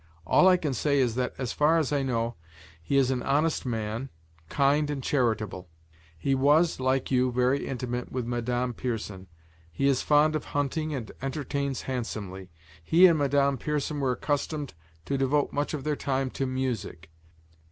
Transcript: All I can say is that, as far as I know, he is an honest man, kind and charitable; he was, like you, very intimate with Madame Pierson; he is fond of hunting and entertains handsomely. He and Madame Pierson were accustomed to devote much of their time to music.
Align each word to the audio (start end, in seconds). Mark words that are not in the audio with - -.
All 0.25 0.47
I 0.47 0.57
can 0.57 0.73
say 0.73 0.97
is 0.97 1.13
that, 1.13 1.35
as 1.37 1.53
far 1.53 1.77
as 1.77 1.93
I 1.93 2.01
know, 2.01 2.33
he 2.81 2.97
is 2.97 3.11
an 3.11 3.21
honest 3.21 3.67
man, 3.67 4.09
kind 4.49 4.89
and 4.89 5.03
charitable; 5.03 5.69
he 6.17 6.33
was, 6.33 6.79
like 6.79 7.11
you, 7.11 7.31
very 7.31 7.67
intimate 7.67 8.11
with 8.11 8.25
Madame 8.25 8.73
Pierson; 8.73 9.27
he 9.71 9.87
is 9.87 10.01
fond 10.01 10.35
of 10.35 10.45
hunting 10.57 10.91
and 10.91 11.11
entertains 11.21 11.83
handsomely. 11.83 12.49
He 12.83 13.05
and 13.05 13.19
Madame 13.19 13.59
Pierson 13.59 13.99
were 13.99 14.13
accustomed 14.13 14.73
to 15.05 15.19
devote 15.19 15.53
much 15.53 15.71
of 15.75 15.83
their 15.83 15.95
time 15.95 16.31
to 16.31 16.47
music. 16.47 17.11